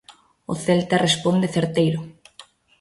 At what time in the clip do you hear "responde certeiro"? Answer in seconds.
1.07-1.99